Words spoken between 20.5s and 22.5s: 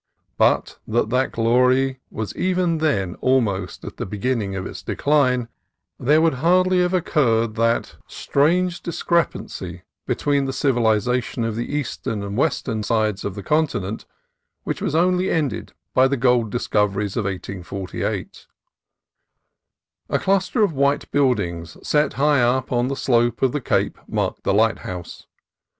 of white buildings set high